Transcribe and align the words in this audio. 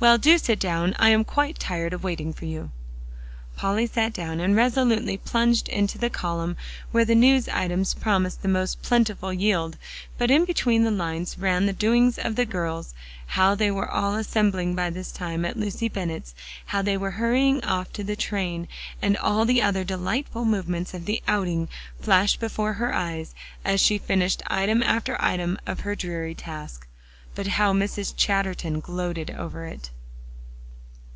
Well, 0.00 0.18
do 0.18 0.36
sit 0.36 0.58
down; 0.58 0.96
I 0.98 1.10
am 1.10 1.22
quite 1.22 1.60
tired 1.60 1.94
waiting 2.02 2.32
for 2.32 2.44
you." 2.44 2.72
Polly 3.56 3.86
sat 3.86 4.12
down, 4.12 4.40
and 4.40 4.56
resolutely 4.56 5.16
plunged 5.16 5.68
into 5.68 5.96
the 5.96 6.10
column 6.10 6.56
where 6.90 7.04
the 7.04 7.14
news 7.14 7.48
items 7.48 7.94
promised 7.94 8.42
the 8.42 8.48
most 8.48 8.82
plentiful 8.82 9.32
yield 9.32 9.76
but 10.18 10.28
in 10.28 10.44
between 10.44 10.82
the 10.82 10.90
lines 10.90 11.38
ran 11.38 11.66
the 11.66 11.72
doings 11.72 12.18
of 12.18 12.34
the 12.34 12.44
girls: 12.44 12.94
how 13.26 13.54
they 13.54 13.70
were 13.70 13.88
all 13.88 14.16
assembling 14.16 14.74
by 14.74 14.90
this 14.90 15.12
time 15.12 15.44
at 15.44 15.56
Lucy 15.56 15.88
Bennett's; 15.88 16.34
how 16.66 16.82
they 16.82 16.96
were 16.96 17.12
hurrying 17.12 17.62
off 17.62 17.92
to 17.92 18.02
the 18.02 18.16
train, 18.16 18.66
and 19.00 19.16
all 19.16 19.44
the 19.44 19.62
other 19.62 19.84
delightful 19.84 20.44
movements 20.44 20.94
of 20.94 21.04
the 21.04 21.22
"outing" 21.28 21.68
flashed 22.00 22.40
before 22.40 22.72
her 22.72 22.92
eyes, 22.92 23.36
as 23.64 23.80
she 23.80 23.98
finished 23.98 24.42
item 24.48 24.82
after 24.82 25.14
item 25.22 25.56
of 25.64 25.80
her 25.86 25.94
dreary 25.94 26.34
task. 26.34 26.88
But 27.34 27.46
how 27.46 27.72
Mrs. 27.72 28.14
Chatterton 28.14 28.80
gloated 28.80 29.30
over 29.30 29.64
it! 29.64 29.88